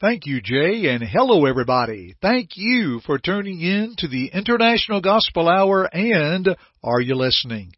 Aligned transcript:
Thank 0.00 0.24
you, 0.24 0.40
Jay, 0.40 0.86
and 0.88 1.02
hello, 1.02 1.44
everybody. 1.44 2.14
Thank 2.22 2.52
you 2.56 3.00
for 3.04 3.18
tuning 3.18 3.60
in 3.60 3.96
to 3.98 4.08
the 4.08 4.30
International 4.32 5.02
Gospel 5.02 5.46
Hour 5.46 5.94
and 5.94 6.56
Are 6.82 7.02
You 7.02 7.16
Listening? 7.16 7.74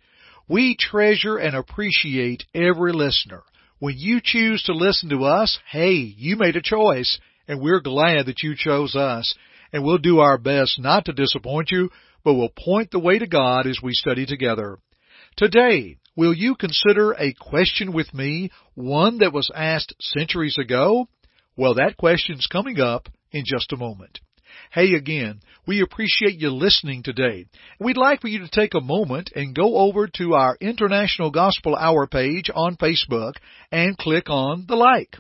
We 0.49 0.77
treasure 0.79 1.37
and 1.37 1.57
appreciate 1.57 2.45
every 2.55 2.93
listener. 2.93 3.43
When 3.81 3.97
you 3.99 4.21
choose 4.23 4.63
to 4.65 4.73
listen 4.73 5.09
to 5.09 5.25
us, 5.25 5.59
hey, 5.69 5.95
you 5.95 6.37
made 6.37 6.55
a 6.55 6.63
choice, 6.63 7.19
and 7.49 7.61
we're 7.61 7.81
glad 7.81 8.27
that 8.27 8.45
you 8.45 8.55
chose 8.57 8.95
us. 8.95 9.35
And 9.73 9.83
we'll 9.83 9.99
do 9.99 10.21
our 10.21 10.39
best 10.39 10.79
not 10.79 11.07
to 11.07 11.13
disappoint 11.13 11.73
you, 11.73 11.91
but 12.23 12.35
we'll 12.35 12.51
point 12.57 12.93
the 12.93 13.01
way 13.01 13.19
to 13.19 13.27
God 13.27 13.67
as 13.67 13.81
we 13.83 13.95
study 13.95 14.27
together. 14.27 14.79
Today, 15.37 15.97
will 16.15 16.35
you 16.35 16.55
consider 16.55 17.15
a 17.15 17.33
question 17.33 17.93
with 17.93 18.15
me, 18.15 18.53
one 18.77 19.19
that 19.19 19.33
was 19.33 19.51
asked 19.53 19.97
centuries 19.99 20.57
ago? 20.57 21.09
Well, 21.57 21.75
that 21.75 21.99
question's 21.99 22.47
coming 22.47 22.81
up 22.81 23.09
in 23.31 23.45
just 23.45 23.73
a 23.73 23.77
moment. 23.77 24.21
Hey 24.71 24.95
again, 24.95 25.41
we 25.67 25.83
appreciate 25.83 26.41
you 26.41 26.51
listening 26.51 27.03
today. 27.03 27.45
We'd 27.79 27.99
like 27.99 28.23
for 28.23 28.29
you 28.29 28.39
to 28.39 28.49
take 28.49 28.75
a 28.75 28.81
moment 28.81 29.31
and 29.35 29.55
go 29.55 29.77
over 29.77 30.09
to 30.17 30.35
our 30.35 30.57
International 30.61 31.31
Gospel 31.31 31.77
Hour 31.77 32.07
page 32.07 32.51
on 32.55 32.77
Facebook 32.77 33.35
and 33.71 33.99
click 33.99 34.31
on 34.31 34.65
the 34.67 34.77
like. 34.77 35.17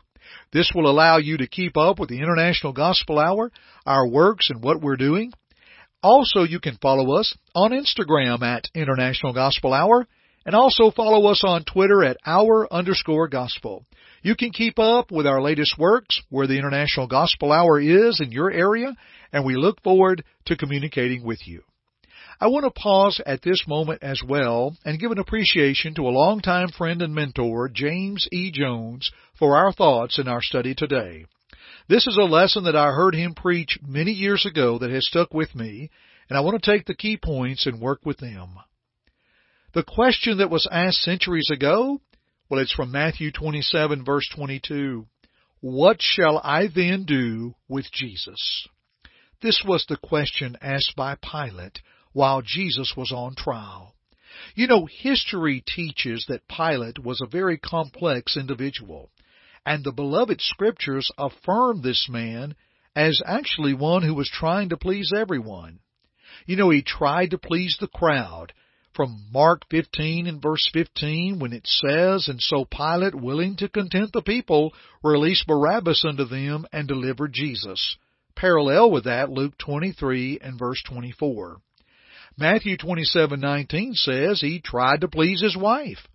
This 0.52 0.72
will 0.74 0.90
allow 0.90 1.18
you 1.18 1.36
to 1.38 1.46
keep 1.46 1.76
up 1.76 1.98
with 1.98 2.08
the 2.08 2.20
International 2.20 2.72
Gospel 2.72 3.18
Hour, 3.18 3.52
our 3.84 4.08
works 4.08 4.48
and 4.48 4.62
what 4.62 4.80
we're 4.80 4.96
doing. 4.96 5.32
Also, 6.02 6.44
you 6.44 6.60
can 6.60 6.78
follow 6.80 7.18
us 7.18 7.36
on 7.54 7.72
Instagram 7.72 8.42
at 8.42 8.68
International 8.74 9.34
Gospel 9.34 9.74
Hour 9.74 10.06
and 10.46 10.54
also 10.54 10.90
follow 10.90 11.30
us 11.30 11.42
on 11.44 11.64
Twitter 11.64 12.02
at 12.02 12.16
hour 12.24 12.72
underscore 12.72 13.28
gospel. 13.28 13.84
You 14.22 14.36
can 14.36 14.50
keep 14.50 14.78
up 14.78 15.10
with 15.10 15.26
our 15.26 15.42
latest 15.42 15.76
works, 15.76 16.22
where 16.30 16.46
the 16.46 16.56
International 16.56 17.08
Gospel 17.08 17.50
Hour 17.50 17.80
is 17.80 18.20
in 18.20 18.30
your 18.30 18.52
area, 18.52 18.94
and 19.32 19.44
we 19.44 19.56
look 19.56 19.82
forward 19.82 20.22
to 20.46 20.56
communicating 20.56 21.24
with 21.24 21.40
you. 21.44 21.62
I 22.40 22.46
want 22.46 22.64
to 22.64 22.70
pause 22.70 23.20
at 23.26 23.42
this 23.42 23.64
moment 23.66 24.02
as 24.02 24.22
well 24.26 24.76
and 24.84 24.98
give 24.98 25.10
an 25.10 25.18
appreciation 25.18 25.94
to 25.94 26.02
a 26.02 26.14
longtime 26.14 26.68
friend 26.68 27.02
and 27.02 27.12
mentor, 27.12 27.68
James 27.68 28.28
E. 28.30 28.52
Jones, 28.52 29.10
for 29.38 29.56
our 29.56 29.72
thoughts 29.72 30.20
in 30.20 30.28
our 30.28 30.40
study 30.40 30.74
today. 30.74 31.26
This 31.88 32.06
is 32.06 32.16
a 32.16 32.24
lesson 32.24 32.64
that 32.64 32.76
I 32.76 32.92
heard 32.92 33.16
him 33.16 33.34
preach 33.34 33.78
many 33.84 34.12
years 34.12 34.46
ago 34.46 34.78
that 34.78 34.90
has 34.90 35.06
stuck 35.06 35.34
with 35.34 35.54
me, 35.56 35.90
and 36.28 36.38
I 36.38 36.42
want 36.42 36.62
to 36.62 36.70
take 36.70 36.86
the 36.86 36.94
key 36.94 37.16
points 37.16 37.66
and 37.66 37.80
work 37.80 38.00
with 38.04 38.18
them. 38.18 38.50
The 39.74 39.82
question 39.82 40.38
that 40.38 40.50
was 40.50 40.68
asked 40.70 41.02
centuries 41.02 41.50
ago 41.52 42.00
well, 42.52 42.60
it's 42.60 42.74
from 42.74 42.92
Matthew 42.92 43.32
27 43.32 44.04
verse 44.04 44.28
22. 44.36 45.06
What 45.62 46.02
shall 46.02 46.36
I 46.36 46.66
then 46.66 47.04
do 47.06 47.54
with 47.66 47.90
Jesus? 47.90 48.68
This 49.40 49.64
was 49.66 49.86
the 49.88 49.96
question 49.96 50.58
asked 50.60 50.92
by 50.94 51.14
Pilate 51.14 51.78
while 52.12 52.42
Jesus 52.42 52.92
was 52.94 53.10
on 53.10 53.36
trial. 53.36 53.94
You 54.54 54.66
know, 54.66 54.84
history 54.84 55.64
teaches 55.66 56.26
that 56.28 56.46
Pilate 56.46 56.98
was 56.98 57.22
a 57.22 57.26
very 57.26 57.56
complex 57.56 58.36
individual, 58.36 59.10
and 59.64 59.82
the 59.82 59.90
beloved 59.90 60.42
scriptures 60.42 61.10
affirm 61.16 61.80
this 61.80 62.06
man 62.10 62.54
as 62.94 63.22
actually 63.24 63.72
one 63.72 64.02
who 64.02 64.14
was 64.14 64.28
trying 64.30 64.68
to 64.68 64.76
please 64.76 65.10
everyone. 65.16 65.78
You 66.44 66.56
know, 66.56 66.68
he 66.68 66.82
tried 66.82 67.30
to 67.30 67.38
please 67.38 67.78
the 67.80 67.88
crowd, 67.88 68.52
from 68.94 69.26
Mark 69.32 69.62
15 69.70 70.26
and 70.26 70.40
verse 70.40 70.68
15 70.72 71.38
when 71.38 71.52
it 71.52 71.66
says, 71.66 72.28
And 72.28 72.40
so 72.40 72.64
Pilate, 72.64 73.14
willing 73.14 73.56
to 73.56 73.68
content 73.68 74.12
the 74.12 74.22
people, 74.22 74.72
released 75.02 75.46
Barabbas 75.46 76.04
unto 76.06 76.24
them 76.24 76.66
and 76.72 76.86
delivered 76.86 77.32
Jesus. 77.32 77.96
Parallel 78.34 78.90
with 78.90 79.04
that, 79.04 79.30
Luke 79.30 79.56
23 79.58 80.38
and 80.42 80.58
verse 80.58 80.82
24. 80.88 81.60
Matthew 82.38 82.76
27:19 82.78 83.94
says 83.94 84.40
he 84.40 84.60
tried 84.60 85.02
to 85.02 85.08
please 85.08 85.42
his 85.42 85.56
wife. 85.56 86.08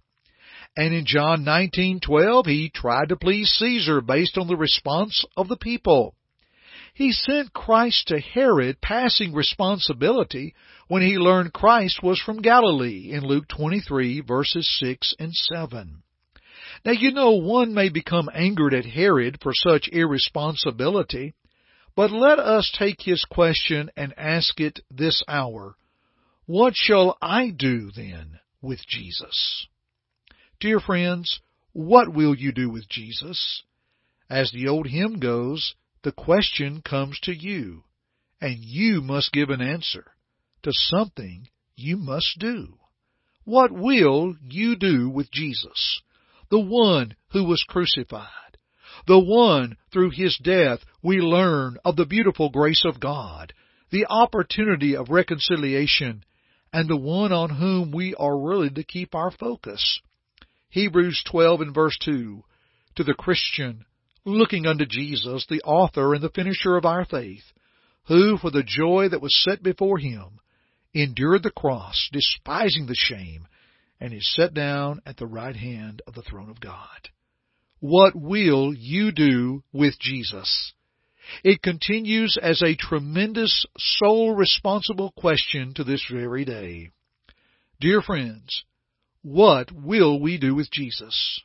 And 0.76 0.94
in 0.94 1.06
John 1.06 1.44
19:12 1.44 2.48
he 2.48 2.70
tried 2.70 3.10
to 3.10 3.16
please 3.16 3.52
Caesar 3.60 4.02
based 4.02 4.38
on 4.38 4.48
the 4.48 4.56
response 4.56 5.26
of 5.36 5.48
the 5.48 5.58
people. 5.58 6.16
He 6.98 7.12
sent 7.12 7.54
Christ 7.54 8.08
to 8.08 8.20
Herod 8.20 8.82
passing 8.82 9.32
responsibility 9.32 10.56
when 10.88 11.04
he 11.04 11.20
learned 11.20 11.54
Christ 11.54 12.02
was 12.02 12.20
from 12.20 12.42
Galilee 12.42 13.12
in 13.12 13.24
Luke 13.24 13.48
23 13.50 14.22
verses 14.22 14.68
6 14.80 15.14
and 15.20 15.32
7. 15.32 16.02
Now 16.84 16.92
you 16.94 17.12
know 17.12 17.34
one 17.34 17.76
may 17.76 17.90
become 17.90 18.32
angered 18.34 18.74
at 18.74 18.86
Herod 18.86 19.38
for 19.44 19.54
such 19.54 19.88
irresponsibility, 19.90 21.36
but 21.96 22.10
let 22.10 22.40
us 22.40 22.76
take 22.76 23.00
his 23.00 23.24
question 23.26 23.92
and 23.96 24.16
ask 24.18 24.60
it 24.60 24.80
this 24.90 25.22
hour. 25.28 25.76
What 26.48 26.74
shall 26.76 27.16
I 27.22 27.52
do 27.52 27.92
then 27.96 28.40
with 28.60 28.80
Jesus? 28.88 29.68
Dear 30.60 30.80
friends, 30.80 31.42
what 31.74 32.12
will 32.12 32.34
you 32.34 32.52
do 32.52 32.72
with 32.72 32.90
Jesus? 32.90 33.62
As 34.32 34.52
the 34.52 34.68
old 34.68 34.88
hymn 34.88 35.20
goes, 35.20 35.76
the 36.04 36.12
question 36.12 36.82
comes 36.82 37.20
to 37.22 37.34
you, 37.34 37.84
and 38.40 38.58
you 38.60 39.02
must 39.02 39.32
give 39.32 39.50
an 39.50 39.62
answer 39.62 40.06
to 40.64 40.72
something 40.72 41.48
you 41.76 41.98
must 41.98 42.40
do. 42.40 42.78
What 43.44 43.72
will 43.72 44.36
you 44.42 44.76
do 44.76 45.10
with 45.10 45.32
Jesus, 45.32 46.02
the 46.50 46.60
one 46.60 47.16
who 47.32 47.46
was 47.46 47.64
crucified, 47.68 48.58
the 49.06 49.20
one 49.20 49.78
through 49.92 50.12
his 50.12 50.38
death 50.38 50.80
we 51.02 51.20
learn 51.20 51.78
of 51.86 51.96
the 51.96 52.06
beautiful 52.06 52.50
grace 52.50 52.84
of 52.86 53.00
God, 53.00 53.54
the 53.90 54.06
opportunity 54.10 54.96
of 54.96 55.10
reconciliation, 55.10 56.24
and 56.74 56.90
the 56.90 56.98
one 56.98 57.32
on 57.32 57.50
whom 57.50 57.92
we 57.92 58.14
are 58.16 58.38
really 58.38 58.70
to 58.70 58.84
keep 58.84 59.16
our 59.16 59.32
focus? 59.32 60.02
Hebrews 60.70 61.24
12 61.32 61.62
and 61.62 61.74
verse 61.74 61.98
2, 62.04 62.44
to 62.96 63.04
the 63.04 63.14
Christian, 63.14 63.86
looking 64.28 64.68
unto 64.68 64.86
Jesus, 64.86 65.46
the 65.50 65.62
author 65.62 66.14
and 66.14 66.22
the 66.22 66.30
finisher 66.30 66.76
of 66.76 66.86
our 66.86 67.06
faith, 67.06 67.54
who 68.08 68.38
for 68.38 68.52
the 68.52 68.64
joy 68.64 69.08
that 69.10 69.22
was 69.22 69.44
set 69.44 69.64
before 69.64 69.98
him 69.98 70.40
endured 70.94 71.44
the 71.44 71.52
cross, 71.52 72.10
despising 72.12 72.88
the 72.88 72.96
shame, 72.96 73.48
and 74.00 74.14
is 74.14 74.34
set 74.36 74.54
down 74.54 75.02
at 75.06 75.18
the 75.18 75.26
right 75.26 75.56
hand 75.56 76.02
of 76.06 76.14
the 76.14 76.22
throne 76.22 76.50
of 76.50 76.60
God. 76.60 77.10
What 77.80 78.16
will 78.16 78.74
you 78.74 79.12
do 79.12 79.64
with 79.72 80.00
Jesus? 80.00 80.74
It 81.44 81.62
continues 81.62 82.38
as 82.42 82.62
a 82.62 82.76
tremendous 82.76 83.66
soul 83.78 84.34
responsible 84.36 85.12
question 85.18 85.74
to 85.76 85.84
this 85.84 86.06
very 86.12 86.46
day. 86.46 86.92
Dear 87.80 88.02
friends, 88.02 88.64
what 89.22 89.72
will 89.72 90.20
we 90.20 90.38
do 90.38 90.56
with 90.56 90.72
Jesus? 90.72 91.42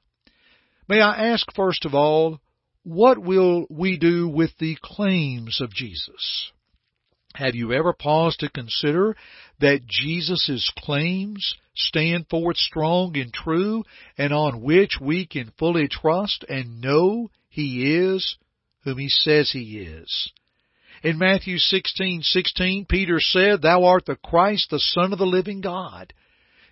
May 0.88 1.00
I 1.00 1.32
ask 1.32 1.46
first 1.54 1.84
of 1.84 1.94
all, 1.94 2.40
what 2.84 3.18
will 3.18 3.66
we 3.70 3.96
do 3.96 4.28
with 4.28 4.50
the 4.58 4.76
claims 4.82 5.60
of 5.60 5.72
Jesus? 5.72 6.50
Have 7.34 7.54
you 7.54 7.72
ever 7.72 7.92
paused 7.92 8.40
to 8.40 8.50
consider 8.50 9.16
that 9.60 9.86
Jesus' 9.86 10.70
claims 10.76 11.54
stand 11.74 12.28
forth 12.28 12.56
strong 12.56 13.16
and 13.16 13.32
true 13.32 13.84
and 14.18 14.32
on 14.32 14.60
which 14.62 14.98
we 15.00 15.26
can 15.26 15.52
fully 15.58 15.88
trust 15.88 16.44
and 16.48 16.80
know 16.80 17.30
He 17.48 17.96
is 17.96 18.36
whom 18.84 18.98
He 18.98 19.08
says 19.08 19.50
He 19.52 19.78
is? 19.78 20.30
In 21.02 21.18
Matthew 21.18 21.56
16:16, 21.56 22.86
Peter 22.86 23.18
said, 23.18 23.62
Thou 23.62 23.84
art 23.84 24.04
the 24.06 24.16
Christ, 24.16 24.70
the 24.70 24.78
Son 24.78 25.12
of 25.12 25.18
the 25.18 25.26
living 25.26 25.60
God. 25.60 26.12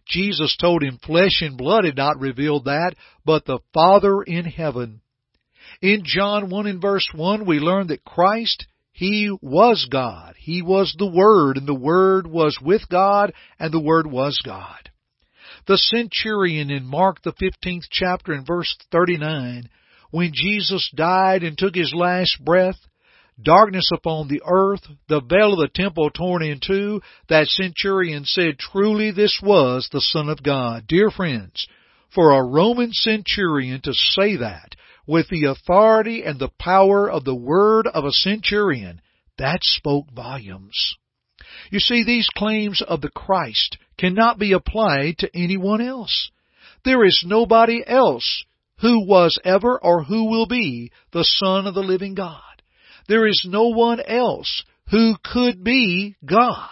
Jesus 0.06 0.56
told 0.56 0.82
him, 0.82 0.98
Flesh 0.98 1.40
and 1.40 1.56
blood 1.56 1.84
had 1.84 1.96
not 1.96 2.20
revealed 2.20 2.66
that, 2.66 2.94
but 3.24 3.44
the 3.44 3.60
Father 3.72 4.22
in 4.22 4.44
heaven. 4.44 5.00
In 5.82 6.02
John 6.04 6.50
1 6.50 6.66
and 6.66 6.80
verse 6.80 7.08
1, 7.14 7.46
we 7.46 7.58
learn 7.58 7.86
that 7.86 8.04
Christ, 8.04 8.66
He 8.92 9.34
was 9.40 9.88
God. 9.90 10.34
He 10.36 10.60
was 10.60 10.94
the 10.98 11.10
Word, 11.10 11.56
and 11.56 11.66
the 11.66 11.74
Word 11.74 12.26
was 12.26 12.58
with 12.60 12.86
God, 12.90 13.32
and 13.58 13.72
the 13.72 13.80
Word 13.80 14.06
was 14.06 14.38
God. 14.44 14.90
The 15.66 15.78
centurion 15.78 16.70
in 16.70 16.84
Mark 16.84 17.22
the 17.22 17.32
15th 17.32 17.86
chapter 17.90 18.34
in 18.34 18.44
verse 18.44 18.76
39, 18.92 19.70
when 20.10 20.32
Jesus 20.34 20.90
died 20.94 21.42
and 21.42 21.56
took 21.56 21.74
his 21.74 21.94
last 21.94 22.36
breath, 22.44 22.76
darkness 23.42 23.88
upon 23.90 24.28
the 24.28 24.42
earth, 24.44 24.82
the 25.08 25.22
veil 25.22 25.54
of 25.54 25.60
the 25.60 25.70
temple 25.74 26.10
torn 26.10 26.42
in 26.42 26.60
two, 26.60 27.00
that 27.30 27.46
centurion 27.46 28.24
said, 28.26 28.58
truly 28.58 29.12
this 29.12 29.40
was 29.42 29.88
the 29.90 30.00
Son 30.00 30.28
of 30.28 30.42
God. 30.42 30.86
Dear 30.86 31.10
friends, 31.10 31.66
for 32.14 32.32
a 32.32 32.44
Roman 32.44 32.92
centurion 32.92 33.80
to 33.82 33.94
say 33.94 34.36
that 34.36 34.74
with 35.10 35.28
the 35.28 35.46
authority 35.46 36.22
and 36.22 36.38
the 36.38 36.52
power 36.56 37.10
of 37.10 37.24
the 37.24 37.34
word 37.34 37.88
of 37.88 38.04
a 38.04 38.12
centurion, 38.12 39.00
that 39.38 39.58
spoke 39.62 40.06
volumes. 40.14 40.94
You 41.68 41.80
see, 41.80 42.04
these 42.04 42.28
claims 42.36 42.80
of 42.80 43.00
the 43.00 43.10
Christ 43.10 43.76
cannot 43.98 44.38
be 44.38 44.52
applied 44.52 45.18
to 45.18 45.30
anyone 45.36 45.80
else. 45.80 46.30
There 46.84 47.04
is 47.04 47.24
nobody 47.26 47.82
else 47.84 48.44
who 48.82 49.04
was 49.04 49.36
ever 49.44 49.82
or 49.82 50.04
who 50.04 50.30
will 50.30 50.46
be 50.46 50.92
the 51.12 51.24
Son 51.24 51.66
of 51.66 51.74
the 51.74 51.80
living 51.80 52.14
God. 52.14 52.40
There 53.08 53.26
is 53.26 53.44
no 53.44 53.70
one 53.70 53.98
else 54.00 54.62
who 54.92 55.16
could 55.24 55.64
be 55.64 56.14
God. 56.24 56.68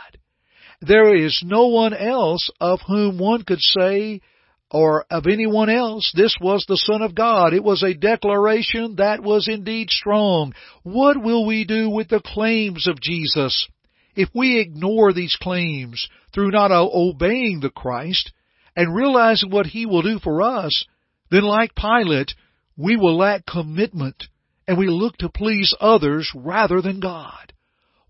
There 0.80 1.12
is 1.12 1.42
no 1.44 1.66
one 1.66 1.92
else 1.92 2.50
of 2.60 2.78
whom 2.86 3.18
one 3.18 3.42
could 3.42 3.60
say, 3.60 4.20
or 4.70 5.06
of 5.10 5.26
anyone 5.26 5.70
else, 5.70 6.12
this 6.14 6.36
was 6.40 6.64
the 6.68 6.76
Son 6.76 7.00
of 7.00 7.14
God. 7.14 7.54
It 7.54 7.64
was 7.64 7.82
a 7.82 7.94
declaration 7.94 8.96
that 8.96 9.22
was 9.22 9.48
indeed 9.48 9.88
strong. 9.90 10.52
What 10.82 11.22
will 11.22 11.46
we 11.46 11.64
do 11.64 11.88
with 11.88 12.08
the 12.08 12.20
claims 12.24 12.86
of 12.86 13.00
Jesus? 13.00 13.68
If 14.14 14.28
we 14.34 14.60
ignore 14.60 15.12
these 15.12 15.36
claims 15.40 16.08
through 16.34 16.50
not 16.50 16.70
obeying 16.70 17.60
the 17.60 17.70
Christ 17.70 18.32
and 18.76 18.94
realizing 18.94 19.50
what 19.50 19.66
He 19.66 19.86
will 19.86 20.02
do 20.02 20.18
for 20.18 20.42
us, 20.42 20.84
then 21.30 21.44
like 21.44 21.74
Pilate, 21.74 22.32
we 22.76 22.96
will 22.96 23.16
lack 23.16 23.46
commitment 23.46 24.24
and 24.66 24.76
we 24.76 24.88
look 24.88 25.16
to 25.18 25.30
please 25.30 25.74
others 25.80 26.30
rather 26.34 26.82
than 26.82 27.00
God. 27.00 27.52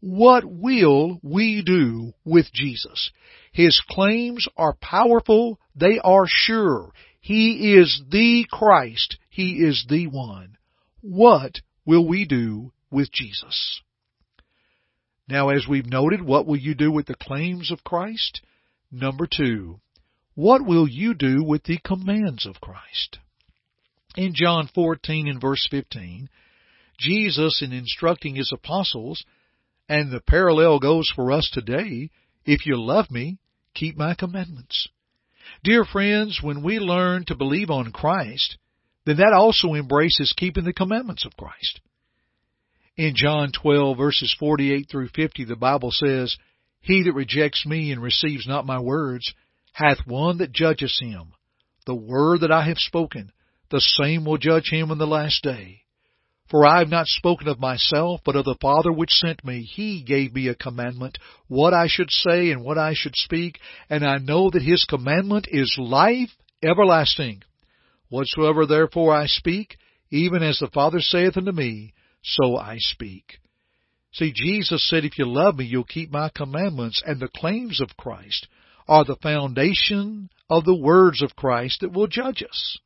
What 0.01 0.45
will 0.45 1.21
we 1.23 1.63
do 1.65 2.13
with 2.25 2.53
Jesus? 2.53 3.11
His 3.53 3.81
claims 3.89 4.47
are 4.57 4.75
powerful. 4.75 5.59
They 5.75 5.99
are 5.99 6.27
sure. 6.27 6.93
He 7.21 7.75
is 7.75 8.03
the 8.11 8.47
Christ. 8.51 9.19
He 9.29 9.65
is 9.65 9.85
the 9.89 10.07
one. 10.07 10.57
What 11.01 11.61
will 11.85 12.07
we 12.07 12.25
do 12.25 12.73
with 12.91 13.13
Jesus? 13.13 13.81
Now, 15.29 15.51
as 15.51 15.67
we've 15.69 15.87
noted, 15.87 16.23
what 16.23 16.47
will 16.47 16.57
you 16.57 16.75
do 16.75 16.91
with 16.91 17.07
the 17.07 17.15
claims 17.15 17.71
of 17.71 17.85
Christ? 17.85 18.41
Number 18.91 19.27
two, 19.27 19.81
what 20.35 20.65
will 20.65 20.89
you 20.89 21.15
do 21.15 21.43
with 21.45 21.65
the 21.65 21.79
commands 21.85 22.47
of 22.47 22.61
Christ? 22.61 23.19
In 24.17 24.33
John 24.35 24.69
14 24.75 25.29
and 25.29 25.41
verse 25.41 25.67
15, 25.71 26.31
Jesus, 26.99 27.63
in 27.63 27.73
instructing 27.73 28.37
his 28.37 28.53
apostles, 28.53 29.25
and 29.89 30.11
the 30.11 30.21
parallel 30.21 30.79
goes 30.79 31.11
for 31.15 31.31
us 31.31 31.51
today, 31.53 32.11
if 32.49 32.65
you 32.65 32.81
love 32.81 33.11
me, 33.11 33.37
keep 33.75 33.95
my 33.95 34.15
commandments. 34.15 34.89
Dear 35.63 35.85
friends, 35.85 36.41
when 36.43 36.63
we 36.63 36.79
learn 36.79 37.27
to 37.27 37.37
believe 37.37 37.69
on 37.69 37.93
Christ, 37.93 38.57
then 39.05 39.19
that 39.19 39.35
also 39.35 39.75
embraces 39.75 40.33
keeping 40.35 40.65
the 40.65 40.73
commandments 40.73 41.27
of 41.27 41.37
Christ. 41.37 41.81
In 42.97 43.13
John 43.15 43.53
12 43.53 43.99
verses 43.99 44.35
48 44.39 44.89
through 44.91 45.09
50, 45.09 45.45
the 45.45 45.57
Bible 45.57 45.91
says, 45.91 46.39
He 46.81 47.03
that 47.03 47.13
rejects 47.13 47.67
me 47.67 47.93
and 47.93 48.03
receives 48.03 48.47
not 48.47 48.65
my 48.65 48.81
words 48.81 49.35
hath 49.73 49.99
one 50.07 50.39
that 50.39 50.51
judges 50.51 50.99
him. 50.99 51.35
The 51.85 51.95
word 51.95 52.41
that 52.41 52.51
I 52.51 52.67
have 52.67 52.79
spoken, 52.79 53.31
the 53.71 53.83
same 53.83 54.25
will 54.25 54.39
judge 54.39 54.71
him 54.71 54.91
in 54.91 54.97
the 54.97 55.07
last 55.07 55.43
day. 55.43 55.83
For 56.51 56.67
I 56.67 56.79
have 56.79 56.89
not 56.89 57.07
spoken 57.07 57.47
of 57.49 57.61
myself, 57.61 58.21
but 58.25 58.37
of 58.37 58.45
the 58.47 58.57
Father 58.61 58.91
which 58.91 59.11
sent 59.11 59.45
me. 59.45 59.63
He 59.63 60.03
gave 60.03 60.35
me 60.35 60.49
a 60.49 60.55
commandment, 60.55 61.19
what 61.47 61.75
I 61.75 61.87
should 61.89 62.11
say 62.11 62.51
and 62.51 62.65
what 62.65 62.79
I 62.79 62.95
should 62.95 63.17
speak, 63.17 63.59
and 63.91 64.05
I 64.05 64.19
know 64.19 64.49
that 64.51 64.63
His 64.63 64.85
commandment 64.85 65.47
is 65.51 65.77
life 65.79 66.31
everlasting. 66.63 67.43
Whatsoever 68.09 68.65
therefore 68.65 69.15
I 69.15 69.27
speak, 69.27 69.77
even 70.11 70.43
as 70.43 70.59
the 70.59 70.69
Father 70.69 71.01
saith 71.01 71.37
unto 71.37 71.53
me, 71.53 71.93
so 72.23 72.57
I 72.57 72.77
speak. 72.79 73.39
See, 74.13 74.33
Jesus 74.35 74.89
said, 74.89 75.05
if 75.05 75.19
you 75.19 75.27
love 75.27 75.57
me, 75.57 75.67
you'll 75.67 75.85
keep 75.85 76.11
my 76.11 76.31
commandments, 76.35 77.03
and 77.05 77.21
the 77.21 77.29
claims 77.29 77.81
of 77.81 77.97
Christ 77.97 78.49
are 78.89 79.05
the 79.05 79.17
foundation 79.23 80.31
of 80.49 80.65
the 80.65 80.75
words 80.75 81.21
of 81.23 81.37
Christ 81.37 81.81
that 81.83 81.93
will 81.93 82.07
judge 82.07 82.43
us. 82.43 82.79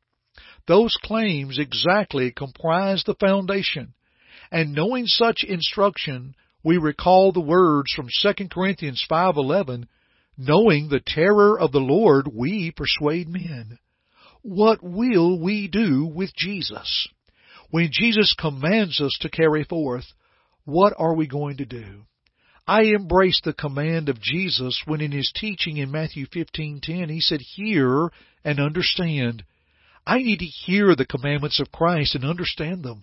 Those 0.67 0.97
claims 0.97 1.59
exactly 1.59 2.31
comprise 2.31 3.03
the 3.05 3.15
foundation. 3.15 3.95
And 4.51 4.75
knowing 4.75 5.07
such 5.07 5.45
instruction, 5.45 6.35
we 6.63 6.77
recall 6.77 7.33
the 7.33 7.41
words 7.41 7.93
from 7.93 8.09
2 8.09 8.51
Corinthians 8.51 9.05
5:11, 9.09 9.89
knowing 10.37 10.89
the 10.89 11.01
terror 11.01 11.59
of 11.59 11.73
the 11.73 11.81
Lord, 11.81 12.29
we 12.29 12.71
persuade 12.71 13.29
men. 13.29 13.79
What 14.43 14.83
will 14.83 15.39
we 15.39 15.69
do 15.69 16.05
with 16.05 16.35
Jesus? 16.37 17.09
When 17.71 17.91
Jesus 17.91 18.35
commands 18.35 19.01
us 19.01 19.17
to 19.21 19.31
carry 19.31 19.65
forth, 19.65 20.13
what 20.65 20.93
are 20.97 21.15
we 21.15 21.27
going 21.27 21.57
to 21.57 21.65
do? 21.65 22.07
I 22.67 22.83
embrace 22.83 23.41
the 23.43 23.53
command 23.53 24.09
of 24.09 24.21
Jesus 24.21 24.83
when 24.85 25.01
in 25.01 25.11
his 25.11 25.33
teaching 25.35 25.79
in 25.79 25.91
Matthew 25.91 26.27
15:10 26.27 27.09
he 27.09 27.21
said, 27.21 27.41
"Hear 27.41 28.13
and 28.45 28.61
understand." 28.61 29.45
I 30.07 30.19
need 30.19 30.41
to 30.41 30.45
hear 30.45 30.95
the 30.95 31.07
commandments 31.07 31.61
of 31.61 31.73
Christ 31.73 32.15
and 32.15 32.25
understand 32.25 32.83
them. 32.83 33.03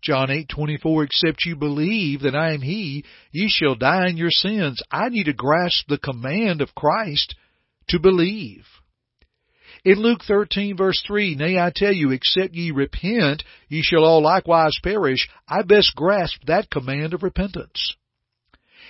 John 0.00 0.28
8:24 0.28 1.04
except 1.04 1.44
you 1.44 1.56
believe 1.56 2.20
that 2.20 2.36
I 2.36 2.52
am 2.52 2.62
he 2.62 3.04
ye 3.32 3.48
shall 3.48 3.74
die 3.74 4.08
in 4.08 4.16
your 4.16 4.30
sins. 4.30 4.80
I 4.90 5.08
need 5.08 5.24
to 5.24 5.32
grasp 5.32 5.88
the 5.88 5.98
command 5.98 6.60
of 6.60 6.74
Christ 6.74 7.34
to 7.88 7.98
believe. 7.98 8.66
In 9.84 9.98
Luke 9.98 10.22
13 10.24 10.76
verse 10.76 11.02
3, 11.06 11.34
Nay 11.34 11.58
I 11.58 11.70
tell 11.74 11.92
you, 11.92 12.10
except 12.10 12.54
ye 12.54 12.70
repent, 12.70 13.44
ye 13.68 13.82
shall 13.82 14.04
all 14.04 14.22
likewise 14.22 14.78
perish. 14.82 15.28
I 15.48 15.62
best 15.62 15.94
grasp 15.94 16.44
that 16.46 16.70
command 16.70 17.14
of 17.14 17.22
repentance. 17.22 17.96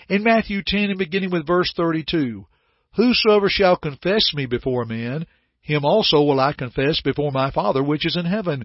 In 0.09 0.23
Matthew 0.23 0.63
10 0.65 0.91
and 0.91 0.99
beginning 0.99 1.31
with 1.31 1.47
verse 1.47 1.73
32, 1.77 2.47
Whosoever 2.95 3.49
shall 3.49 3.77
confess 3.77 4.33
me 4.35 4.47
before 4.47 4.85
men, 4.85 5.27
him 5.69 5.85
also 5.85 6.23
will 6.23 6.41
I 6.41 6.55
confess 6.55 7.03
before 7.03 7.31
my 7.31 7.51
Father 7.51 7.83
which 7.85 8.07
is 8.07 8.17
in 8.17 8.25
heaven. 8.25 8.65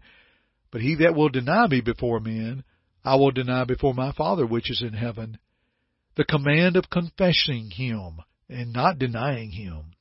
But 0.72 0.80
he 0.80 0.96
that 0.96 1.14
will 1.14 1.28
deny 1.28 1.68
me 1.68 1.82
before 1.82 2.22
men, 2.22 2.64
I 3.04 3.16
will 3.16 3.32
deny 3.32 3.66
before 3.66 3.94
my 3.94 4.14
Father 4.14 4.46
which 4.46 4.72
is 4.72 4.82
in 4.82 4.94
heaven. 4.94 5.38
The 6.16 6.24
command 6.24 6.78
of 6.78 6.90
confessing 6.90 7.72
him 7.72 8.22
and 8.48 8.72
not 8.72 9.00
denying 9.00 9.52
him. 9.52 9.92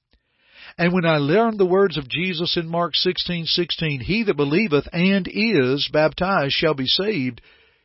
And 0.79 0.93
when 0.93 1.05
I 1.05 1.17
learned 1.17 1.59
the 1.59 1.67
words 1.67 1.99
of 1.99 2.09
Jesus 2.09 2.57
in 2.57 2.69
Mark 2.69 2.95
16:16, 2.95 4.03
he 4.03 4.23
that 4.23 4.37
believeth 4.37 4.89
and 4.93 5.27
is 5.29 5.89
baptized 5.93 6.55
shall 6.55 6.75
be 6.75 6.87
saved. 6.87 7.41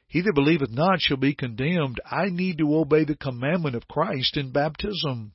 He 0.08 0.22
that 0.22 0.36
believeth 0.36 0.70
not 0.70 1.02
shall 1.02 1.18
be 1.18 1.34
condemned. 1.34 2.00
I 2.06 2.28
need 2.30 2.60
to 2.60 2.78
obey 2.78 3.04
the 3.04 3.18
commandment 3.18 3.76
of 3.76 3.88
Christ 3.88 4.38
in 4.38 4.52
baptism. 4.52 5.34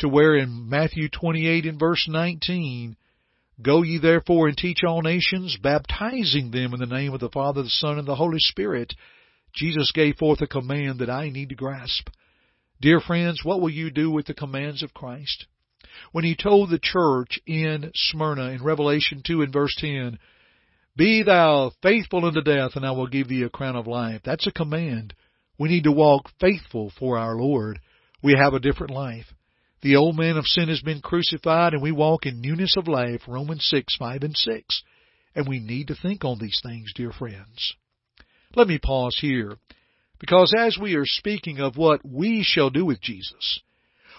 To 0.00 0.08
where 0.08 0.34
in 0.34 0.68
Matthew 0.68 1.08
28 1.08 1.64
and 1.64 1.78
verse 1.78 2.08
19, 2.08 2.96
Go 3.62 3.82
ye 3.82 3.98
therefore 3.98 4.48
and 4.48 4.56
teach 4.56 4.82
all 4.82 5.02
nations, 5.02 5.56
baptizing 5.62 6.50
them 6.50 6.74
in 6.74 6.80
the 6.80 6.86
name 6.86 7.14
of 7.14 7.20
the 7.20 7.30
Father, 7.30 7.62
the 7.62 7.68
Son, 7.68 7.98
and 7.98 8.08
the 8.08 8.16
Holy 8.16 8.38
Spirit. 8.40 8.94
Jesus 9.54 9.92
gave 9.92 10.16
forth 10.16 10.40
a 10.40 10.46
command 10.46 10.98
that 10.98 11.10
I 11.10 11.30
need 11.30 11.50
to 11.50 11.54
grasp. 11.54 12.08
Dear 12.80 13.00
friends, 13.00 13.44
what 13.44 13.60
will 13.60 13.70
you 13.70 13.90
do 13.90 14.10
with 14.10 14.26
the 14.26 14.34
commands 14.34 14.82
of 14.82 14.92
Christ? 14.92 15.46
When 16.10 16.24
he 16.24 16.34
told 16.34 16.70
the 16.70 16.80
church 16.82 17.38
in 17.46 17.92
Smyrna 17.94 18.50
in 18.50 18.64
Revelation 18.64 19.22
2 19.24 19.42
and 19.42 19.52
verse 19.52 19.74
10, 19.78 20.18
Be 20.96 21.22
thou 21.22 21.70
faithful 21.82 22.24
unto 22.24 22.42
death, 22.42 22.72
and 22.74 22.84
I 22.84 22.90
will 22.90 23.06
give 23.06 23.28
thee 23.28 23.42
a 23.42 23.48
crown 23.48 23.76
of 23.76 23.86
life. 23.86 24.22
That's 24.24 24.48
a 24.48 24.52
command. 24.52 25.14
We 25.58 25.68
need 25.68 25.84
to 25.84 25.92
walk 25.92 26.30
faithful 26.40 26.90
for 26.98 27.16
our 27.16 27.36
Lord. 27.36 27.78
We 28.22 28.34
have 28.36 28.54
a 28.54 28.60
different 28.60 28.92
life. 28.92 29.32
The 29.84 29.96
old 29.96 30.16
man 30.16 30.38
of 30.38 30.46
sin 30.46 30.70
has 30.70 30.80
been 30.80 31.02
crucified 31.02 31.74
and 31.74 31.82
we 31.82 31.92
walk 31.92 32.24
in 32.24 32.40
newness 32.40 32.74
of 32.78 32.88
life, 32.88 33.20
Romans 33.28 33.66
6, 33.68 33.94
5 33.96 34.22
and 34.22 34.34
6. 34.34 34.82
And 35.34 35.46
we 35.46 35.60
need 35.60 35.88
to 35.88 35.94
think 35.94 36.24
on 36.24 36.38
these 36.38 36.58
things, 36.64 36.94
dear 36.94 37.12
friends. 37.12 37.74
Let 38.56 38.66
me 38.66 38.78
pause 38.78 39.18
here, 39.20 39.58
because 40.18 40.54
as 40.56 40.78
we 40.80 40.94
are 40.94 41.04
speaking 41.04 41.60
of 41.60 41.76
what 41.76 42.00
we 42.02 42.42
shall 42.42 42.70
do 42.70 42.86
with 42.86 43.02
Jesus, 43.02 43.60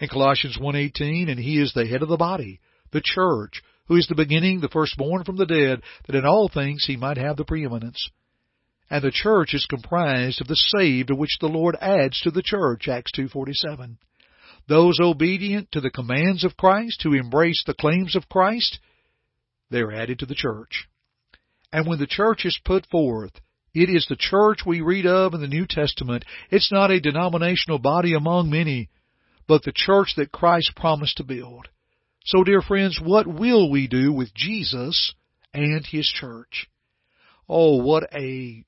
In 0.00 0.08
Colossians 0.08 0.56
1.18, 0.56 1.30
and 1.30 1.38
he 1.38 1.60
is 1.60 1.74
the 1.74 1.86
head 1.86 2.00
of 2.00 2.08
the 2.08 2.16
body, 2.16 2.60
the 2.92 3.02
church, 3.04 3.62
who 3.88 3.96
is 3.96 4.06
the 4.06 4.14
beginning, 4.14 4.62
the 4.62 4.70
firstborn 4.70 5.22
from 5.22 5.36
the 5.36 5.44
dead, 5.44 5.82
that 6.06 6.16
in 6.16 6.24
all 6.24 6.48
things 6.48 6.86
he 6.86 6.96
might 6.96 7.18
have 7.18 7.36
the 7.36 7.44
preeminence. 7.44 8.08
And 8.88 9.04
the 9.04 9.10
church 9.10 9.52
is 9.52 9.66
comprised 9.66 10.40
of 10.40 10.46
the 10.46 10.56
saved, 10.56 11.10
which 11.10 11.36
the 11.42 11.46
Lord 11.46 11.76
adds 11.82 12.22
to 12.22 12.30
the 12.30 12.42
church, 12.42 12.88
Acts 12.88 13.12
2.47. 13.12 13.98
Those 14.66 14.98
obedient 15.00 15.72
to 15.72 15.80
the 15.80 15.90
commands 15.90 16.44
of 16.44 16.56
Christ, 16.56 17.02
who 17.02 17.12
embrace 17.12 17.62
the 17.66 17.74
claims 17.74 18.16
of 18.16 18.28
Christ, 18.28 18.78
they 19.70 19.80
are 19.80 19.92
added 19.92 20.20
to 20.20 20.26
the 20.26 20.34
church. 20.34 20.86
And 21.72 21.86
when 21.86 21.98
the 21.98 22.06
church 22.06 22.44
is 22.44 22.58
put 22.64 22.86
forth, 22.86 23.32
it 23.74 23.90
is 23.90 24.06
the 24.08 24.16
church 24.16 24.60
we 24.64 24.80
read 24.80 25.04
of 25.04 25.34
in 25.34 25.40
the 25.40 25.48
New 25.48 25.66
Testament. 25.66 26.24
It's 26.50 26.70
not 26.70 26.92
a 26.92 27.00
denominational 27.00 27.80
body 27.80 28.14
among 28.14 28.48
many, 28.48 28.88
but 29.48 29.64
the 29.64 29.72
church 29.74 30.14
that 30.16 30.32
Christ 30.32 30.72
promised 30.76 31.16
to 31.16 31.24
build. 31.24 31.68
So 32.24 32.44
dear 32.44 32.62
friends, 32.62 33.00
what 33.02 33.26
will 33.26 33.70
we 33.70 33.88
do 33.88 34.12
with 34.12 34.32
Jesus 34.32 35.14
and 35.52 35.84
His 35.84 36.06
church? 36.06 36.68
Oh, 37.48 37.82
what 37.82 38.04
a 38.14 38.64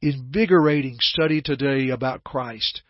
invigorating 0.00 0.96
study 1.00 1.42
today 1.42 1.90
about 1.90 2.24
Christ. 2.24 2.82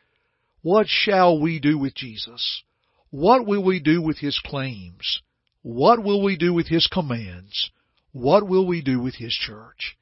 What 0.64 0.86
shall 0.88 1.38
we 1.38 1.60
do 1.60 1.76
with 1.76 1.94
Jesus? 1.94 2.62
What 3.10 3.46
will 3.46 3.62
we 3.62 3.80
do 3.80 4.00
with 4.00 4.20
His 4.20 4.38
claims? 4.38 5.20
What 5.60 6.02
will 6.02 6.22
we 6.22 6.38
do 6.38 6.54
with 6.54 6.68
His 6.68 6.86
commands? 6.86 7.70
What 8.12 8.48
will 8.48 8.66
we 8.66 8.80
do 8.80 8.98
with 8.98 9.16
His 9.16 9.34
church? 9.34 9.98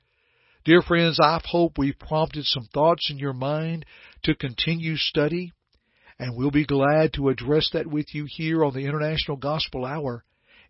Dear 0.64 0.80
friends, 0.80 1.18
I 1.20 1.40
hope 1.44 1.78
we've 1.78 1.98
prompted 1.98 2.44
some 2.44 2.68
thoughts 2.72 3.10
in 3.10 3.18
your 3.18 3.32
mind 3.32 3.86
to 4.22 4.36
continue 4.36 4.94
study, 4.96 5.50
and 6.16 6.36
we'll 6.36 6.52
be 6.52 6.64
glad 6.64 7.12
to 7.14 7.28
address 7.28 7.68
that 7.72 7.88
with 7.88 8.14
you 8.14 8.28
here 8.28 8.64
on 8.64 8.72
the 8.72 8.86
International 8.86 9.36
Gospel 9.36 9.84
Hour. 9.84 10.22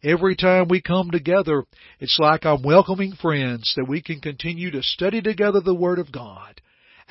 Every 0.02 0.36
time 0.36 0.68
we 0.68 0.80
come 0.80 1.10
together, 1.10 1.64
it's 2.00 2.16
like 2.18 2.46
I'm 2.46 2.62
welcoming 2.62 3.12
friends 3.12 3.74
that 3.76 3.86
we 3.86 4.00
can 4.00 4.22
continue 4.22 4.70
to 4.70 4.82
study 4.82 5.20
together 5.20 5.60
the 5.60 5.74
Word 5.74 5.98
of 5.98 6.10
God, 6.10 6.62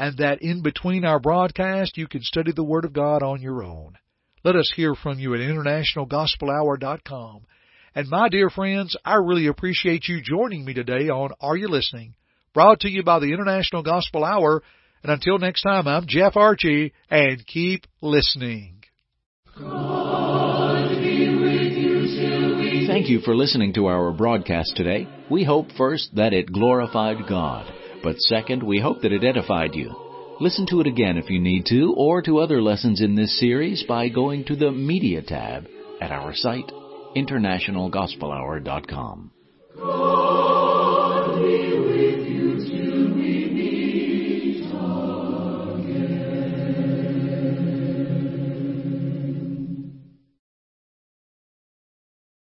and 0.01 0.17
that 0.17 0.41
in 0.41 0.63
between 0.63 1.05
our 1.05 1.20
broadcast 1.20 1.98
you 1.98 2.08
can 2.08 2.24
study 2.24 2.51
the 2.51 2.63
Word 2.63 2.86
of 2.86 2.93
God 2.93 3.22
on 3.24 3.41
your 3.41 3.63
own. 3.63 3.98
Let 4.43 4.55
us 4.55 4.74
hear 4.75 4.96
from 4.96 5.20
you 5.20 5.36
at 5.36 5.39
internationalgospelhour.com 5.39 7.46
and 7.93 8.10
my 8.10 8.29
dear 8.29 8.50
friends, 8.50 8.96
I 9.03 9.15
really 9.15 9.48
appreciate 9.48 10.08
you 10.08 10.22
joining 10.22 10.63
me 10.63 10.74
today 10.74 11.10
on 11.10 11.31
Are 11.41 11.58
You 11.58 11.67
Listening? 11.67 12.15
Brought 12.53 12.79
to 12.81 12.89
you 12.89 13.03
by 13.03 13.20
the 13.20 13.34
International 13.34 13.84
Gospel 13.84 14.24
Hour. 14.24 14.63
And 15.03 15.12
until 15.12 15.39
next 15.39 15.63
time, 15.63 15.88
I'm 15.88 16.05
Jeff 16.08 16.38
Archie, 16.38 16.93
and 17.10 17.46
keep 17.46 17.86
listening. 18.01 18.84
Thank 22.88 23.10
you 23.10 23.20
for 23.20 23.36
listening 23.36 23.74
to 23.74 23.88
our 23.88 24.13
broadcast 24.13 24.77
today. 24.77 25.08
We 25.29 25.43
hope 25.43 25.67
first 25.77 26.15
that 26.15 26.34
it 26.34 26.51
glorified 26.51 27.27
God, 27.27 27.65
but 28.03 28.20
second, 28.20 28.62
we 28.63 28.79
hope 28.79 29.01
that 29.01 29.12
it 29.12 29.24
edified 29.24 29.75
you. 29.75 29.93
Listen 30.39 30.65
to 30.67 30.79
it 30.81 30.88
again 30.88 31.17
if 31.17 31.29
you 31.29 31.39
need 31.39 31.67
to, 31.67 31.93
or 31.96 32.24
to 32.24 32.39
other 32.39 32.60
lessons 32.62 33.01
in 33.01 33.15
this 33.15 33.39
series 33.39 33.84
by 33.88 34.10
going 34.10 34.43
to 34.46 34.55
the 34.55 34.72
Media 34.72 35.22
tab 35.22 35.67
at 36.01 36.12
our 36.12 36.34
site 36.34 36.72
internationalgospelhour.com. 37.15 39.31